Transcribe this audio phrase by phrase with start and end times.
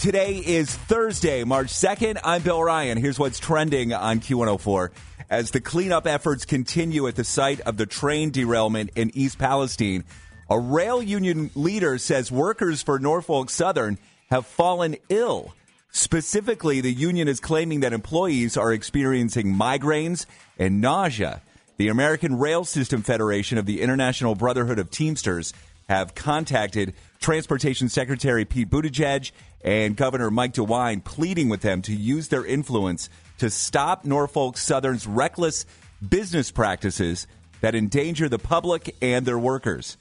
[0.00, 2.20] Today is Thursday, March 2nd.
[2.22, 2.98] I'm Bill Ryan.
[2.98, 4.90] Here's what's trending on Q104.
[5.28, 10.04] As the cleanup efforts continue at the site of the train derailment in East Palestine,
[10.48, 13.98] a rail union leader says workers for Norfolk Southern
[14.30, 15.52] have fallen ill.
[15.90, 20.26] Specifically, the union is claiming that employees are experiencing migraines
[20.60, 21.42] and nausea.
[21.76, 25.52] The American Rail System Federation of the International Brotherhood of Teamsters
[25.88, 32.28] have contacted Transportation Secretary Pete Buttigieg and Governor Mike DeWine, pleading with them to use
[32.28, 33.08] their influence
[33.38, 35.66] to stop Norfolk Southern's reckless
[36.06, 37.26] business practices
[37.60, 39.96] that endanger the public and their workers.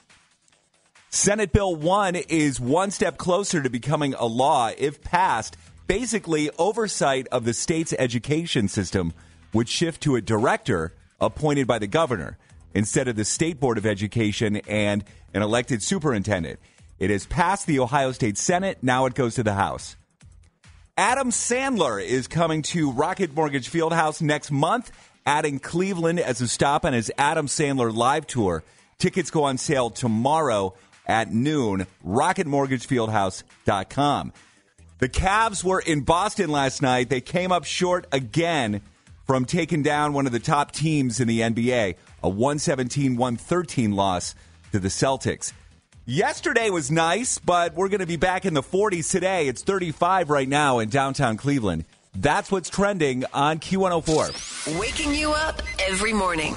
[1.10, 5.58] Senate Bill 1 is one step closer to becoming a law if passed.
[5.88, 9.14] Basically, oversight of the state's education system
[9.54, 12.38] would shift to a director appointed by the governor
[12.74, 16.60] instead of the State Board of Education and an elected superintendent.
[17.00, 18.80] It has passed the Ohio State Senate.
[18.82, 19.96] Now it goes to the House.
[20.98, 24.92] Adam Sandler is coming to Rocket Mortgage Fieldhouse next month,
[25.28, 28.64] adding Cleveland as a stop on his Adam Sandler live tour.
[28.98, 30.74] Tickets go on sale tomorrow
[31.06, 31.86] at noon.
[32.06, 34.34] RocketMortgageFieldhouse.com.
[35.00, 37.10] The Cavs were in Boston last night.
[37.10, 38.82] They came up short again
[39.28, 44.34] from taking down one of the top teams in the NBA, a 117 113 loss
[44.72, 45.52] to the Celtics.
[46.06, 49.50] Yesterday was nice, but we're going to be back in the 40s today.
[49.50, 51.84] It's 35 right now in downtown Cleveland.
[52.16, 54.80] That's what's trending on Q104.
[54.80, 56.56] Waking you up every morning.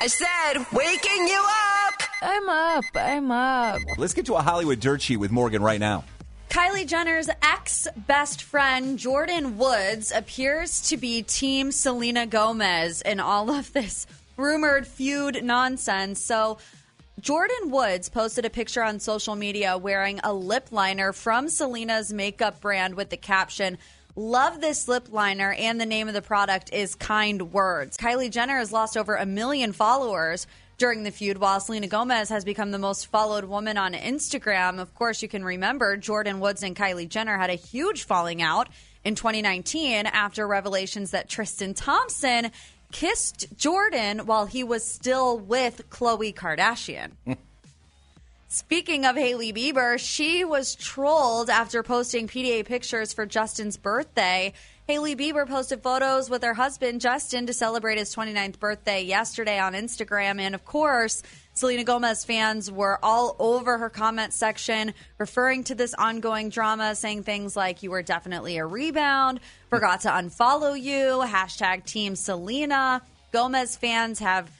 [0.00, 2.02] I said, waking you up.
[2.22, 2.84] I'm up.
[2.94, 3.80] I'm up.
[3.98, 6.04] Let's get to a Hollywood dirt sheet with Morgan right now.
[6.50, 13.50] Kylie Jenner's ex best friend, Jordyn Woods, appears to be Team Selena Gomez in all
[13.52, 14.04] of this
[14.36, 16.18] rumored feud nonsense.
[16.18, 16.58] So,
[17.20, 22.60] Jordyn Woods posted a picture on social media wearing a lip liner from Selena's makeup
[22.60, 23.78] brand with the caption,
[24.16, 27.96] Love this lip liner, and the name of the product is Kind Words.
[27.96, 30.48] Kylie Jenner has lost over a million followers
[30.80, 34.80] during the feud, while Selena Gomez has become the most followed woman on Instagram.
[34.80, 38.68] Of course, you can remember Jordyn Woods and Kylie Jenner had a huge falling out
[39.04, 42.50] in 2019 after revelations that Tristan Thompson
[42.92, 47.10] kissed Jordyn while he was still with Khloe Kardashian.
[47.26, 47.34] Hmm.
[48.48, 54.54] Speaking of Hailey Bieber, she was trolled after posting PDA pictures for Justin's birthday.
[54.90, 59.74] Hailey Bieber posted photos with her husband Justin to celebrate his 29th birthday yesterday on
[59.74, 60.40] Instagram.
[60.40, 61.22] And of course,
[61.54, 67.22] Selena Gomez fans were all over her comment section, referring to this ongoing drama, saying
[67.22, 73.00] things like, You were definitely a rebound, forgot to unfollow you, hashtag Team Selena.
[73.30, 74.50] Gomez fans have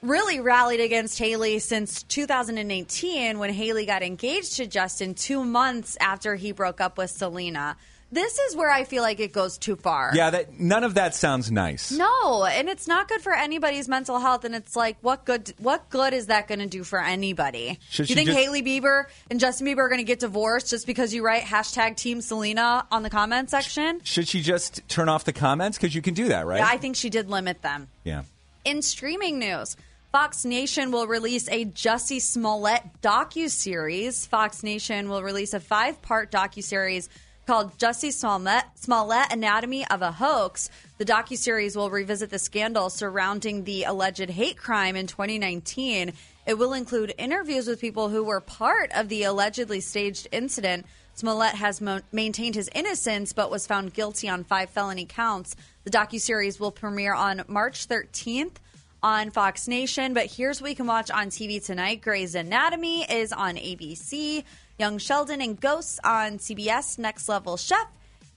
[0.00, 6.36] really rallied against Hailey since 2018 when Hailey got engaged to Justin two months after
[6.36, 7.76] he broke up with Selena.
[8.10, 10.12] This is where I feel like it goes too far.
[10.14, 11.92] Yeah, that none of that sounds nice.
[11.92, 14.44] No, and it's not good for anybody's mental health.
[14.46, 15.52] And it's like, what good?
[15.58, 17.78] What good is that going to do for anybody?
[17.90, 20.86] Should you think just- Hailey Bieber and Justin Bieber are going to get divorced just
[20.86, 24.00] because you write hashtag Team Selena on the comment section?
[24.04, 25.76] Should she just turn off the comments?
[25.76, 26.58] Because you can do that, right?
[26.60, 27.88] Yeah, I think she did limit them.
[28.04, 28.22] yeah.
[28.64, 29.76] In streaming news,
[30.12, 34.26] Fox Nation will release a Jussie Smollett docu-series.
[34.26, 37.08] Fox Nation will release a five-part docu-series
[37.48, 40.68] called Jussie Smollett, Smollett Anatomy of a Hoax.
[40.98, 46.12] The docu-series will revisit the scandal surrounding the alleged hate crime in 2019.
[46.44, 50.84] It will include interviews with people who were part of the allegedly staged incident.
[51.14, 55.56] Smollett has mo- maintained his innocence but was found guilty on five felony counts.
[55.84, 58.56] The docu-series will premiere on March 13th
[59.02, 60.12] on Fox Nation.
[60.12, 64.44] But here's what we can watch on TV tonight Grey's Anatomy is on ABC.
[64.78, 67.00] Young Sheldon and Ghosts on CBS.
[67.00, 67.88] Next Level Chef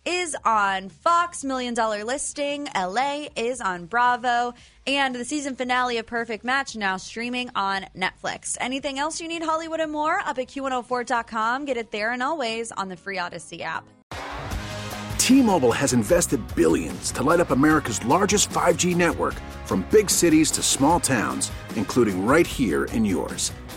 [0.05, 1.43] is on Fox.
[1.43, 4.55] Million Dollar Listing LA is on Bravo.
[4.87, 8.57] And the season finale of Perfect Match now streaming on Netflix.
[8.59, 10.17] Anything else you need, Hollywood and more?
[10.19, 11.65] Up at Q104.com.
[11.65, 13.87] Get it there and always on the free Audacy app.
[15.19, 19.35] T-Mobile has invested billions to light up America's largest 5G network
[19.65, 23.51] from big cities to small towns, including right here in yours.